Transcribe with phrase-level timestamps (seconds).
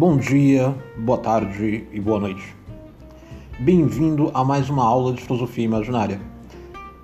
[0.00, 2.56] Bom dia, boa tarde e boa noite.
[3.58, 6.18] Bem-vindo a mais uma aula de filosofia imaginária.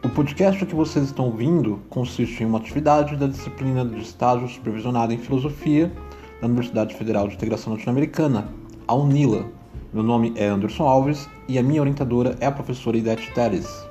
[0.03, 5.13] O podcast que vocês estão ouvindo consiste em uma atividade da disciplina de estágio supervisionado
[5.13, 5.93] em filosofia
[6.41, 8.49] da Universidade Federal de Integração Latino-Americana,
[8.89, 9.45] a UNILA.
[9.93, 13.87] Meu nome é Anderson Alves e a minha orientadora é a professora Idete Teres.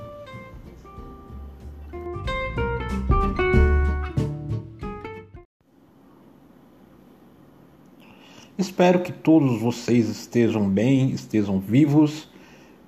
[8.57, 12.29] Espero que todos vocês estejam bem, estejam vivos.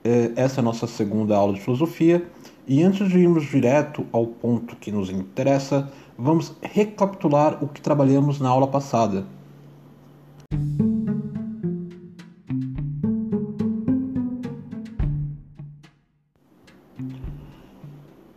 [0.02, 2.26] É, essa é a nossa segunda aula de filosofia.
[2.66, 8.40] E antes de irmos direto ao ponto que nos interessa, vamos recapitular o que trabalhamos
[8.40, 9.28] na aula passada.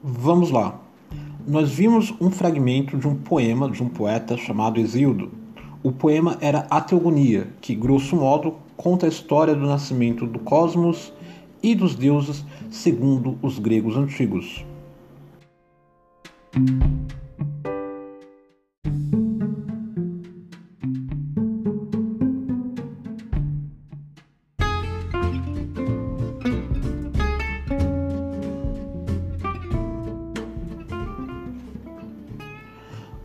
[0.02, 0.80] Vamos lá.
[1.46, 5.39] Nós vimos um fragmento de um poema de um poeta chamado Exildo
[5.82, 11.12] o poema era A Teogonia, que, grosso modo, conta a história do nascimento do cosmos
[11.62, 14.64] e dos deuses segundo os gregos antigos.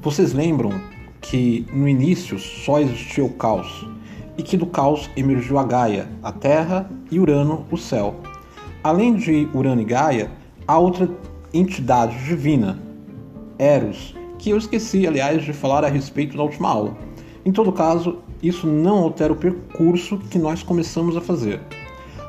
[0.01, 0.94] Vocês lembram
[1.35, 3.85] que no início só existia o caos
[4.37, 8.15] e que do caos emergiu a Gaia, a Terra, e Urano, o céu.
[8.81, 10.31] Além de Urano e Gaia,
[10.65, 11.09] há outra
[11.53, 12.79] entidade divina,
[13.59, 16.95] Eros, que eu esqueci, aliás, de falar a respeito na última aula.
[17.43, 21.59] Em todo caso, isso não altera o percurso que nós começamos a fazer.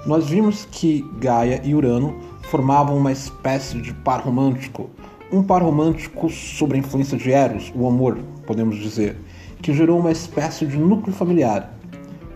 [0.05, 2.17] Nós vimos que Gaia e Urano
[2.51, 4.91] formavam uma espécie de par romântico,
[5.31, 9.17] um par romântico sob a influência de Eros, o amor, podemos dizer,
[9.61, 11.75] que gerou uma espécie de núcleo familiar.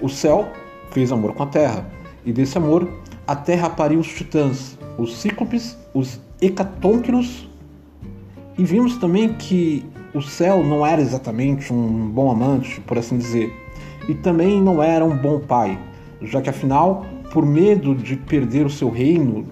[0.00, 0.48] O céu
[0.90, 1.86] fez amor com a terra,
[2.24, 2.88] e desse amor
[3.26, 7.48] a terra pariu os titãs, os cíclopes, os hecatônquiros,
[8.58, 13.52] e vimos também que o céu não era exatamente um bom amante, por assim dizer,
[14.08, 15.78] e também não era um bom pai,
[16.22, 19.46] já que afinal, por medo de perder o seu reino,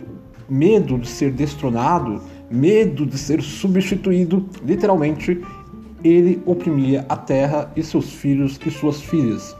[0.49, 2.21] medo de ser destronado,
[2.51, 5.41] medo de ser substituído, literalmente,
[6.03, 9.57] ele oprimia a terra e seus filhos e suas filhas,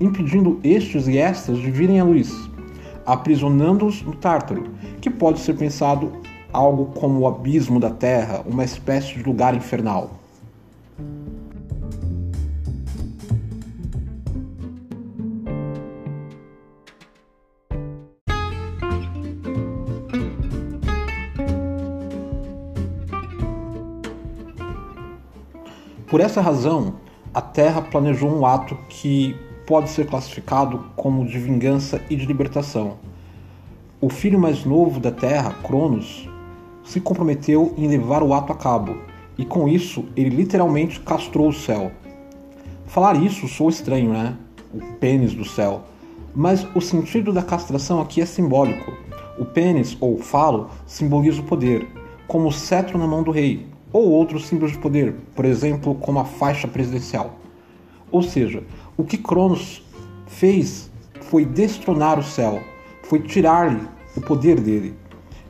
[0.00, 2.32] impedindo estes e estas de virem à luz,
[3.04, 4.64] aprisionando-os no Tártaro,
[5.00, 6.12] que pode ser pensado
[6.52, 10.21] algo como o abismo da terra, uma espécie de lugar infernal.
[26.12, 26.96] Por essa razão,
[27.32, 29.34] a Terra planejou um ato que
[29.66, 32.98] pode ser classificado como de vingança e de libertação.
[33.98, 36.28] O filho mais novo da Terra, Cronos,
[36.84, 38.98] se comprometeu em levar o ato a cabo,
[39.38, 41.90] e com isso ele literalmente castrou o céu.
[42.84, 44.36] Falar isso soa estranho, né?
[44.74, 45.80] O pênis do céu.
[46.34, 48.92] Mas o sentido da castração aqui é simbólico.
[49.38, 51.88] O pênis, ou falo, simboliza o poder,
[52.28, 56.18] como o cetro na mão do rei, ou outros símbolos de poder, por exemplo, como
[56.18, 57.38] a faixa presidencial.
[58.10, 58.62] Ou seja,
[58.96, 59.82] o que Cronos
[60.26, 60.90] fez
[61.22, 62.60] foi destronar o céu,
[63.02, 63.80] foi tirar-lhe
[64.16, 64.94] o poder dele.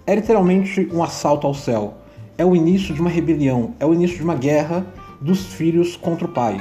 [0.07, 1.95] É literalmente um assalto ao céu.
[2.37, 4.87] É o início de uma rebelião, é o início de uma guerra
[5.21, 6.61] dos filhos contra o pai.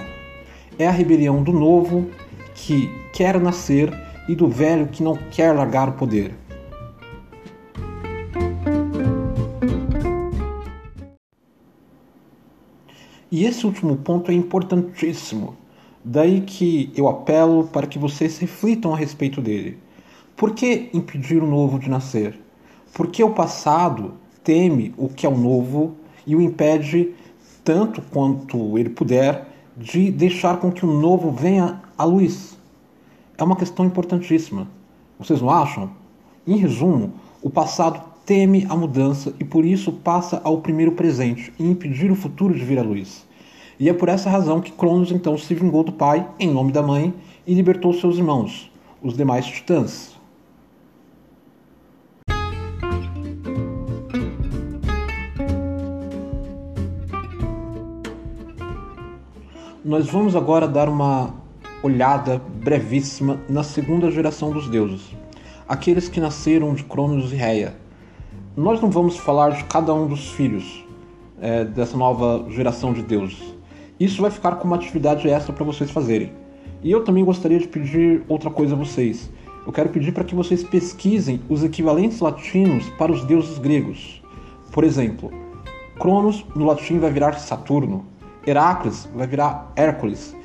[0.77, 2.07] É a rebelião do novo
[2.53, 3.91] que quer nascer
[4.27, 6.33] e do velho que não quer largar o poder.
[13.31, 15.55] E esse último ponto é importantíssimo.
[16.03, 19.77] Daí que eu apelo para que vocês reflitam a respeito dele.
[20.35, 22.37] Por que impedir o novo de nascer?
[22.93, 25.95] Porque o passado teme o que é o novo
[26.27, 27.11] e o impede,
[27.63, 29.47] tanto quanto ele puder,
[29.77, 32.57] de deixar com que o novo venha à luz.
[33.37, 34.67] É uma questão importantíssima.
[35.17, 35.89] Vocês não acham?
[36.45, 41.69] Em resumo, o passado teme a mudança e por isso passa ao primeiro presente e
[41.69, 43.25] impedir o futuro de vir à luz.
[43.81, 46.83] E é por essa razão que Cronos então se vingou do pai em nome da
[46.83, 47.11] mãe
[47.47, 50.15] e libertou seus irmãos, os demais titãs.
[59.83, 61.33] Nós vamos agora dar uma
[61.81, 65.09] olhada brevíssima na segunda geração dos deuses,
[65.67, 67.75] aqueles que nasceram de Cronos e Reia,
[68.55, 70.85] nós não vamos falar de cada um dos filhos
[71.41, 73.59] é, dessa nova geração de deuses.
[74.01, 76.33] Isso vai ficar como uma atividade extra para vocês fazerem.
[76.81, 79.29] E eu também gostaria de pedir outra coisa a vocês.
[79.63, 84.19] Eu quero pedir para que vocês pesquisem os equivalentes latinos para os deuses gregos.
[84.71, 85.31] Por exemplo,
[85.99, 88.03] Cronos no latim vai virar Saturno,
[88.43, 90.35] Heracles vai virar Hércules,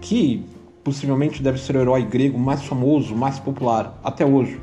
[0.00, 0.42] que
[0.82, 4.58] possivelmente deve ser o herói grego mais famoso, mais popular até hoje.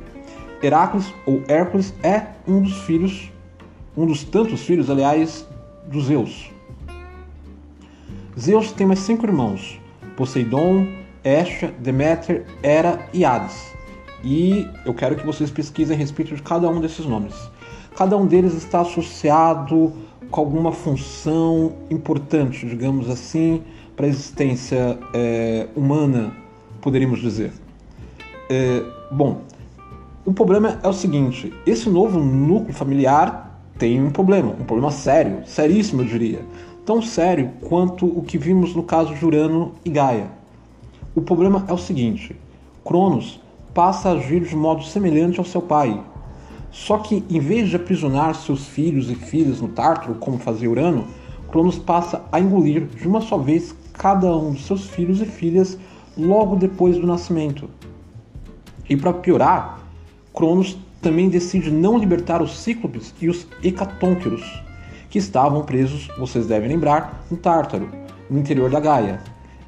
[0.64, 3.32] Heracles ou Hércules é um dos filhos,
[3.96, 5.48] um dos tantos filhos, aliás,
[5.86, 6.50] dos Zeus.
[8.40, 9.80] Zeus tem mais cinco irmãos:
[10.16, 10.88] Poseidon,
[11.24, 13.76] Hestia, Deméter, Hera e Hades.
[14.24, 17.36] E eu quero que vocês pesquisem a respeito de cada um desses nomes.
[17.96, 19.92] Cada um deles está associado
[20.32, 23.62] com alguma função importante, digamos assim,
[23.96, 26.32] para a existência é, humana,
[26.82, 27.52] poderíamos dizer.
[28.50, 29.42] É, bom,
[30.26, 35.42] o problema é o seguinte: esse novo núcleo familiar tem um problema, um problema sério,
[35.46, 36.42] seríssimo, eu diria.
[36.86, 40.32] Tão sério quanto o que vimos no caso de Urano e Gaia.
[41.16, 42.36] O problema é o seguinte:
[42.84, 43.40] Cronos
[43.74, 46.02] passa a agir de modo semelhante ao seu pai,
[46.72, 51.06] só que, em vez de aprisionar seus filhos e filhas no Tártaro, como fazia Urano,
[51.52, 55.78] Cronos passa a engolir de uma só vez cada um dos seus filhos e filhas
[56.18, 57.70] logo depois do nascimento.
[58.90, 59.80] E para piorar,
[60.34, 64.44] Cronos também decide não libertar os Cíclopes e os Hecatônqueros,
[65.10, 67.90] que estavam presos, vocês devem lembrar, no Tártaro,
[68.30, 69.22] no interior da Gaia.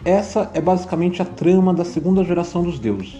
[0.05, 3.19] Essa é basicamente a trama da segunda geração dos deuses.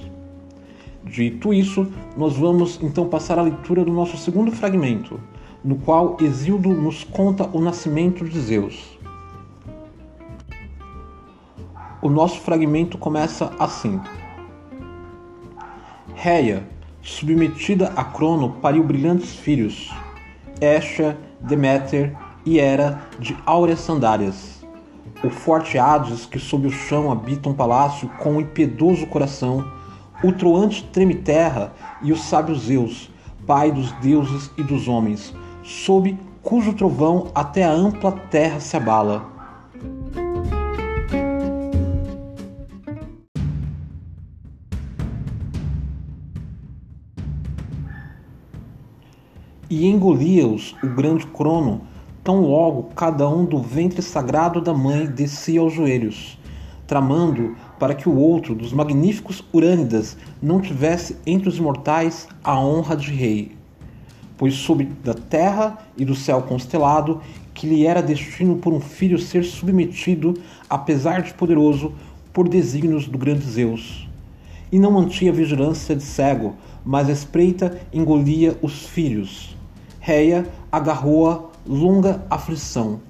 [1.04, 5.20] Dito isso, nós vamos então passar à leitura do nosso segundo fragmento,
[5.64, 9.00] no qual Exildo nos conta o nascimento de Zeus.
[12.02, 14.00] O nosso fragmento começa assim:
[16.16, 16.68] Reia,
[17.02, 19.92] submetida a Crono, pariu brilhantes filhos,
[20.60, 22.16] Estia, Deméter
[22.46, 24.66] e Hera de áureas sandálias.
[25.24, 29.64] O forte Hades, que sob o chão habita um palácio com um impiedoso coração,
[30.24, 33.12] o troante treme terra e o sábio Zeus,
[33.46, 35.34] pai dos deuses e dos homens,
[35.64, 39.31] sob cujo trovão até a ampla terra se abala.
[49.74, 51.84] E engolia-os o grande Crono,
[52.26, 56.38] tão logo cada um do ventre sagrado da mãe descia aos joelhos,
[56.86, 62.98] tramando para que o outro dos magníficos Urânidas não tivesse entre os mortais a honra
[62.98, 63.54] de rei.
[64.38, 67.22] Pois sob da terra e do céu constelado
[67.54, 70.34] que lhe era destino por um filho ser submetido,
[70.70, 71.94] apesar de poderoso,
[72.34, 74.06] por desígnios do grande Zeus.
[74.70, 79.61] E não mantinha vigilância de cego, mas espreita engolia os filhos.
[80.04, 83.02] Reia agarrou-a longa aflição.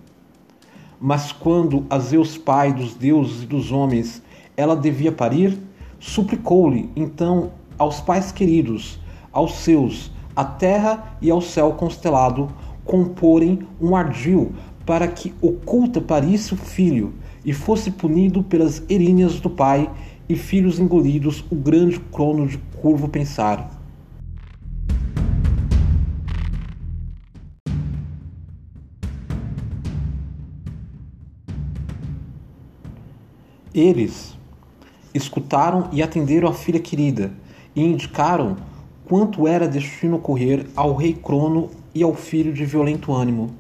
[0.99, 4.21] Mas quando a Zeus pai dos deuses e dos homens
[4.57, 5.57] ela devia parir,
[6.01, 8.99] suplicou-lhe então aos pais queridos,
[9.31, 12.49] aos seus, a terra e ao céu constelado,
[12.83, 14.51] comporem um ardil
[14.85, 17.13] para que oculta parisse o filho
[17.45, 19.89] e fosse punido pelas erinhas do pai
[20.27, 23.80] e filhos engolidos o grande crono de curvo pensar.
[33.73, 34.37] Eles,
[35.13, 37.31] escutaram e atenderam a filha querida,
[37.73, 38.57] e indicaram
[39.05, 43.51] quanto era destino ocorrer ao rei Crono e ao filho de violento ânimo.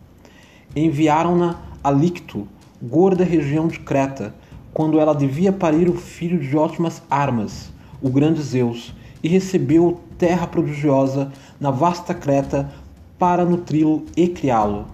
[0.75, 2.45] Enviaram-na a Licto,
[2.81, 4.35] gorda região de Creta,
[4.73, 10.45] quando ela devia parir o filho de ótimas armas, o grande Zeus, e recebeu terra
[10.45, 12.69] prodigiosa na vasta Creta
[13.17, 14.87] para nutri-lo e criá-lo.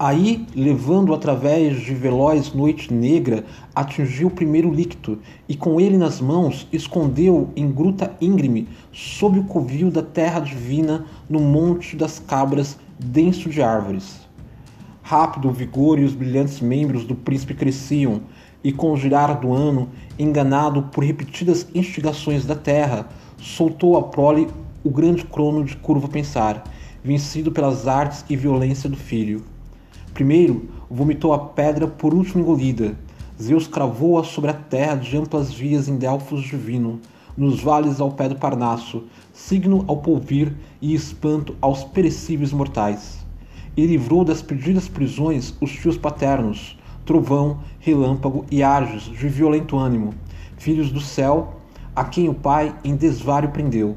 [0.00, 6.20] Aí, levando através de veloz noite negra, atingiu o primeiro líquido, e com ele nas
[6.20, 12.78] mãos escondeu em gruta íngreme, sob o covil da terra divina, no monte das cabras,
[12.96, 14.20] denso de árvores.
[15.02, 18.20] Rápido o vigor e os brilhantes membros do príncipe cresciam,
[18.62, 24.46] e com o girar do ano, enganado por repetidas instigações da terra, soltou a prole
[24.84, 26.62] o grande crono de curva pensar,
[27.02, 29.57] vencido pelas artes e violência do filho.
[30.18, 32.96] Primeiro, vomitou a pedra por último engolida.
[33.40, 36.98] Zeus cravou-a sobre a terra de amplas vias em Delfos divino,
[37.36, 43.24] nos vales ao pé do Parnasso, signo ao polvir e espanto aos perecíveis mortais.
[43.76, 50.14] E livrou das perdidas prisões os tios paternos, Trovão, Relâmpago e Argos, de violento ânimo,
[50.56, 51.60] filhos do céu,
[51.94, 53.96] a quem o pai em desvário prendeu.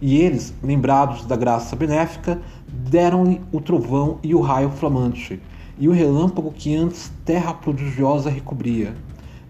[0.00, 5.40] E eles, lembrados da graça benéfica, deram-lhe o trovão e o raio flamante,
[5.78, 8.94] e o relâmpago que antes terra prodigiosa recobria.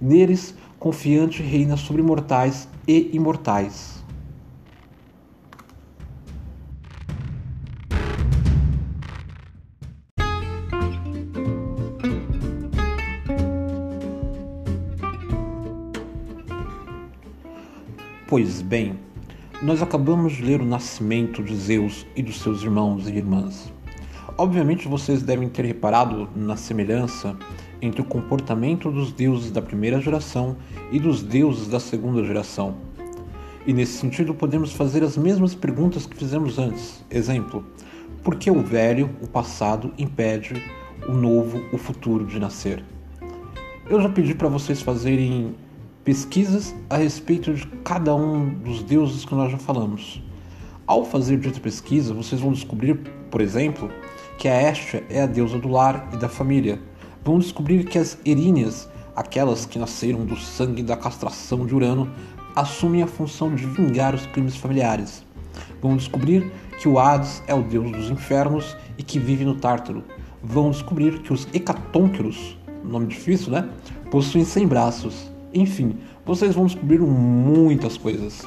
[0.00, 4.04] Neles, confiante, reina sobre mortais e imortais.
[18.28, 18.98] Pois bem,
[19.62, 23.75] nós acabamos de ler o nascimento de Zeus e dos seus irmãos e irmãs.
[24.38, 27.34] Obviamente vocês devem ter reparado na semelhança
[27.80, 30.56] entre o comportamento dos deuses da primeira geração
[30.92, 32.76] e dos deuses da segunda geração.
[33.66, 37.02] E nesse sentido podemos fazer as mesmas perguntas que fizemos antes.
[37.10, 37.64] Exemplo:
[38.22, 40.62] por que o velho, o passado, impede
[41.08, 42.84] o novo, o futuro de nascer?
[43.88, 45.54] Eu já pedi para vocês fazerem
[46.04, 50.22] pesquisas a respeito de cada um dos deuses que nós já falamos.
[50.86, 53.00] Ao fazer dita pesquisa, vocês vão descobrir,
[53.30, 53.90] por exemplo,
[54.38, 56.80] que a Estia é a deusa do lar e da família.
[57.24, 62.10] Vão descobrir que as Eríneas, aquelas que nasceram do sangue da castração de Urano,
[62.54, 65.24] assumem a função de vingar os crimes familiares.
[65.80, 70.04] Vão descobrir que o Hades é o deus dos infernos e que vive no Tártaro.
[70.42, 73.68] Vão descobrir que os Hecatônqueros, nome difícil, né?
[74.10, 78.42] Possuem 100 braços enfim, vocês vão descobrir muitas coisas.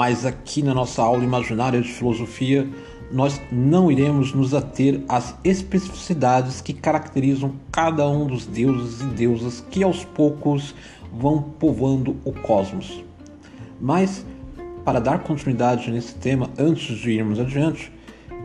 [0.00, 2.66] Mas aqui na nossa aula imaginária de filosofia,
[3.12, 9.62] nós não iremos nos ater às especificidades que caracterizam cada um dos deuses e deusas
[9.70, 10.74] que aos poucos
[11.12, 13.04] vão povoando o cosmos.
[13.78, 14.24] Mas
[14.86, 17.92] para dar continuidade nesse tema, antes de irmos adiante,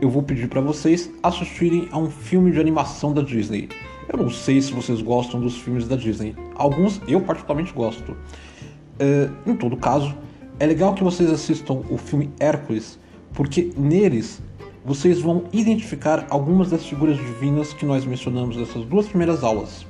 [0.02, 3.70] eu vou pedir para vocês assistirem a um filme de animação da Disney.
[4.12, 6.36] Eu não sei se vocês gostam dos filmes da Disney.
[6.54, 8.12] Alguns eu particularmente gosto.
[8.12, 10.14] Uh, em todo caso,
[10.58, 12.98] é legal que vocês assistam o filme Hércules,
[13.34, 14.40] porque neles
[14.84, 19.84] vocês vão identificar algumas das figuras divinas que nós mencionamos nessas duas primeiras aulas.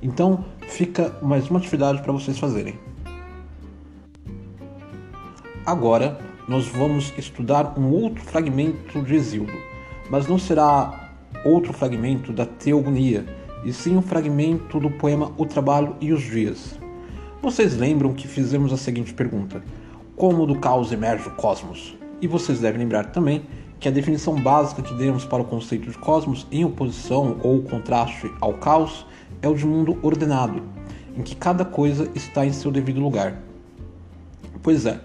[0.00, 2.78] Então, fica mais uma atividade para vocês fazerem.
[5.66, 6.18] Agora
[6.48, 9.52] nós vamos estudar um outro fragmento de Exildo,
[10.08, 11.10] mas não será
[11.44, 13.26] outro fragmento da Teogonia,
[13.64, 16.78] e sim um fragmento do poema O Trabalho e os Dias.
[17.42, 19.62] Vocês lembram que fizemos a seguinte pergunta:
[20.16, 21.94] Como do caos emerge o cosmos?
[22.22, 23.42] E vocês devem lembrar também
[23.78, 28.32] que a definição básica que demos para o conceito de cosmos, em oposição ou contraste
[28.40, 29.04] ao caos,
[29.42, 30.62] é o de mundo ordenado,
[31.14, 33.42] em que cada coisa está em seu devido lugar.
[34.62, 34.98] Pois é,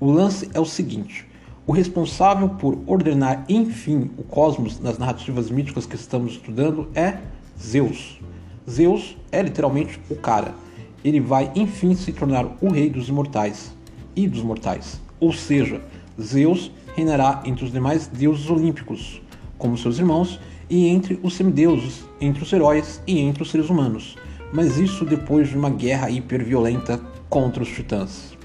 [0.00, 1.28] o lance é o seguinte:
[1.66, 7.18] o responsável por ordenar, enfim, o cosmos nas narrativas míticas que estamos estudando é
[7.60, 8.18] Zeus.
[8.68, 10.54] Zeus é literalmente o cara.
[11.04, 13.73] Ele vai, enfim, se tornar o rei dos imortais
[14.14, 15.00] e dos mortais.
[15.20, 15.82] Ou seja,
[16.20, 19.20] Zeus reinará entre os demais deuses olímpicos,
[19.58, 24.16] como seus irmãos, e entre os semideuses, entre os heróis e entre os seres humanos.
[24.52, 28.36] Mas isso depois de uma guerra hiperviolenta contra os titãs.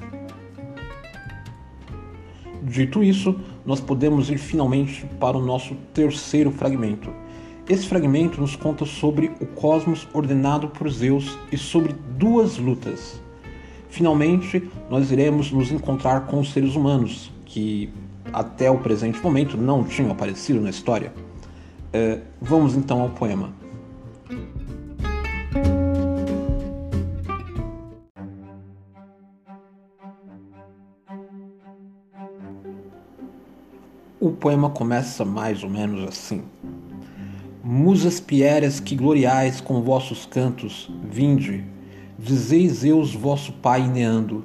[2.64, 7.12] Dito isso, nós podemos ir finalmente para o nosso terceiro fragmento.
[7.68, 13.22] Esse fragmento nos conta sobre o cosmos ordenado por Zeus e sobre duas lutas.
[13.89, 17.89] Finalmente, nós iremos nos encontrar com os seres humanos, que
[18.31, 21.12] até o presente momento não tinham aparecido na história.
[21.91, 23.51] É, vamos então ao poema.
[34.19, 36.43] O poema começa mais ou menos assim:
[37.63, 41.63] Musas pieras que gloriais com vossos cantos, vinde,
[42.22, 44.44] dizeis Zeus vosso pai neando,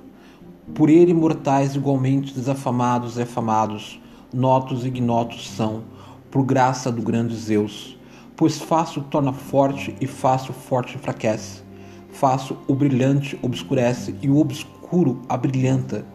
[0.75, 4.01] por ele mortais igualmente desafamados e afamados,
[4.33, 5.83] notos e ignotos são,
[6.31, 7.99] por graça do grande Zeus,
[8.37, 11.63] pois fácil torna forte e fácil forte enfraquece,
[12.11, 16.07] fácil o brilhante obscurece e o obscuro abrilhanta.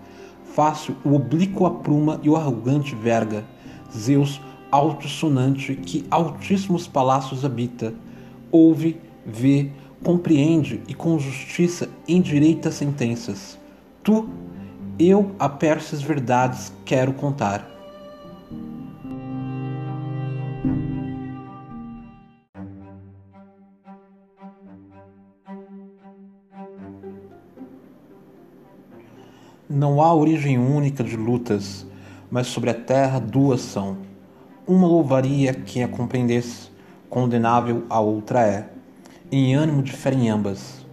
[0.55, 3.45] Fácil o oblíquo apruma e o arrogante verga.
[3.95, 7.93] Zeus, alto sonante, que altíssimos palácios habita,
[8.51, 9.71] ouve, vê,
[10.03, 13.57] compreende e com justiça endireita sentenças.
[14.03, 14.29] Tu,
[14.97, 17.67] eu a persas verdades quero contar.
[29.69, 31.85] Não há origem única de lutas,
[32.31, 33.97] mas sobre a terra duas são.
[34.67, 36.69] uma louvaria quem a compreendesse,
[37.09, 38.78] condenável a outra é.
[39.31, 40.83] Em ânimo diferem ambas,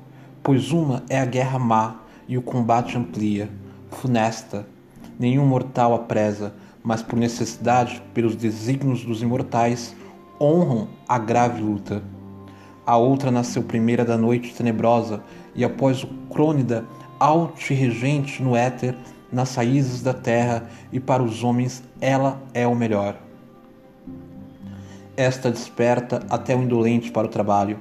[0.42, 3.48] pois uma é a guerra má e o combate amplia,
[3.90, 4.66] funesta.
[5.18, 6.52] Nenhum mortal a preza,
[6.84, 9.96] mas por necessidade, pelos desígnios dos imortais,
[10.38, 12.02] honram a grave luta.
[12.84, 15.22] A outra nasceu primeira da noite tenebrosa,
[15.54, 16.84] e após o crônida,
[17.18, 18.94] alto e regente no éter,
[19.32, 23.16] nas raízes da terra, e para os homens ela é o melhor.
[25.16, 27.80] Esta desperta até o indolente para o trabalho,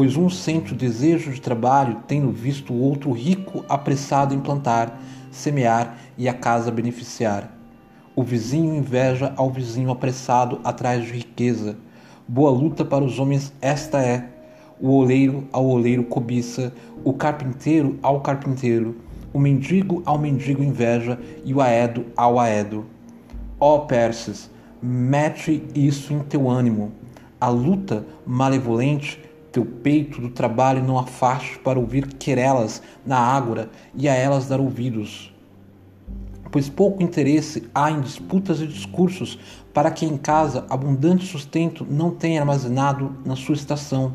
[0.00, 4.98] pois um sente o desejo de trabalho, tendo visto o outro rico apressado em plantar,
[5.30, 7.54] semear e a casa beneficiar.
[8.16, 11.76] O vizinho inveja ao vizinho apressado atrás de riqueza.
[12.26, 14.26] Boa luta para os homens esta é.
[14.80, 16.72] O oleiro ao oleiro cobiça,
[17.04, 18.96] o carpinteiro ao carpinteiro,
[19.34, 22.86] o mendigo ao mendigo inveja e o aedo ao aedo.
[23.60, 24.50] Ó Perses,
[24.82, 26.90] mete isso em teu ânimo.
[27.38, 34.08] A luta malevolente teu peito do trabalho não afaste para ouvir querelas na ágora e
[34.08, 35.34] a elas dar ouvidos.
[36.52, 39.38] Pois pouco interesse há em disputas e discursos
[39.72, 44.14] para que em casa abundante sustento não tenha armazenado na sua estação.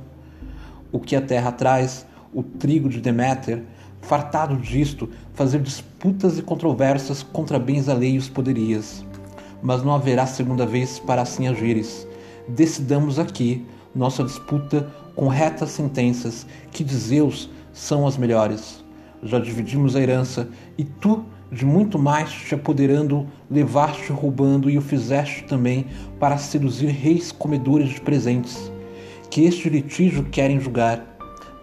[0.92, 3.63] O que a terra traz, o trigo de Deméter,
[4.01, 9.06] fartado disto, fazer disputas e controvérsias contra bens alheios poderias.
[9.62, 12.06] Mas não haverá segunda vez para assim agires.
[12.48, 13.65] Decidamos aqui
[13.96, 18.84] nossa disputa com retas sentenças que de Zeus são as melhores.
[19.24, 24.82] Já dividimos a herança e tu, de muito mais te apoderando, levaste roubando e o
[24.82, 25.86] fizeste também
[26.20, 28.72] para seduzir reis comedores de presentes,
[29.30, 31.04] que este litígio querem julgar.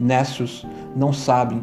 [0.01, 0.67] Nécios
[0.97, 1.63] não sabem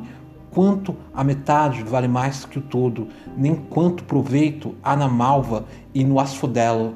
[0.51, 6.03] quanto a metade vale mais que o todo, nem quanto proveito há na malva e
[6.03, 6.95] no asfodelo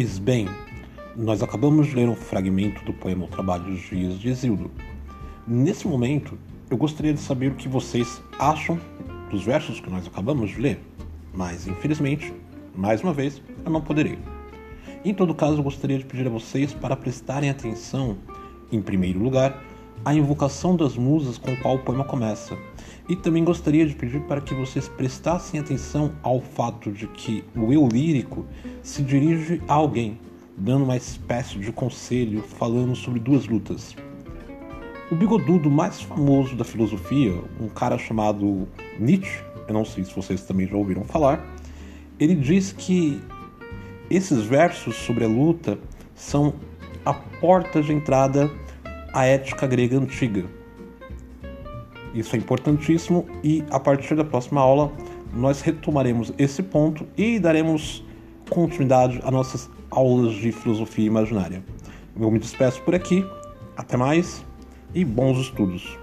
[0.00, 0.48] Pois bem,
[1.14, 4.70] nós acabamos de ler um fragmento do poema O Trabalho dos Dias de Exildo.
[5.46, 6.38] Nesse momento,
[6.70, 8.80] eu gostaria de saber o que vocês acham
[9.30, 10.80] dos versos que nós acabamos de ler,
[11.34, 12.32] mas infelizmente,
[12.74, 14.18] mais uma vez, eu não poderei.
[15.04, 18.16] Em todo caso, eu gostaria de pedir a vocês para prestarem atenção,
[18.72, 19.62] em primeiro lugar,
[20.02, 22.56] à invocação das musas com qual o poema começa.
[23.10, 27.72] E também gostaria de pedir para que vocês prestassem atenção ao fato de que o
[27.72, 28.46] eu lírico
[28.84, 30.16] se dirige a alguém,
[30.56, 33.96] dando uma espécie de conselho falando sobre duas lutas.
[35.10, 40.42] O bigodudo mais famoso da filosofia, um cara chamado Nietzsche, eu não sei se vocês
[40.42, 41.44] também já ouviram falar,
[42.16, 43.20] ele diz que
[44.08, 45.80] esses versos sobre a luta
[46.14, 46.54] são
[47.04, 48.48] a porta de entrada
[49.12, 50.59] à ética grega antiga.
[52.14, 54.92] Isso é importantíssimo e a partir da próxima aula
[55.32, 58.04] nós retomaremos esse ponto e daremos
[58.48, 61.62] continuidade às nossas aulas de filosofia imaginária.
[62.18, 63.24] Eu me despeço por aqui,
[63.76, 64.44] até mais
[64.92, 65.98] e bons estudos!